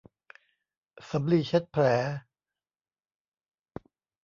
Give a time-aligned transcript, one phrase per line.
[1.09, 1.83] สำลีเช็ดแผล